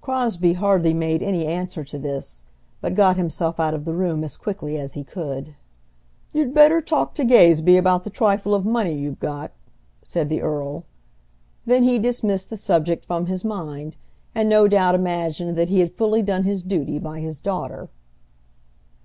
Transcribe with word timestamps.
Crosbie 0.00 0.52
hardly 0.52 0.94
made 0.94 1.20
any 1.20 1.46
answer 1.46 1.82
to 1.82 1.98
this, 1.98 2.44
but 2.80 2.94
got 2.94 3.16
himself 3.16 3.58
out 3.58 3.74
of 3.74 3.84
the 3.84 3.92
room 3.92 4.22
as 4.22 4.36
quickly 4.36 4.78
as 4.78 4.92
he 4.92 5.02
could. 5.02 5.56
"You'd 6.32 6.54
better 6.54 6.80
talk 6.80 7.12
to 7.14 7.24
Gazebee 7.24 7.76
about 7.76 8.04
the 8.04 8.08
trifle 8.10 8.54
of 8.54 8.64
money 8.64 8.92
you've 8.94 9.18
got," 9.18 9.50
said 10.04 10.28
the 10.28 10.42
earl. 10.42 10.84
Then 11.66 11.82
he 11.82 11.98
dismissed 11.98 12.50
the 12.50 12.56
subject 12.56 13.04
from 13.04 13.26
his 13.26 13.44
mind, 13.44 13.96
and 14.32 14.48
no 14.48 14.68
doubt 14.68 14.94
imagined 14.94 15.58
that 15.58 15.70
he 15.70 15.80
had 15.80 15.90
fully 15.90 16.22
done 16.22 16.44
his 16.44 16.62
duty 16.62 17.00
by 17.00 17.18
his 17.18 17.40
daughter. 17.40 17.88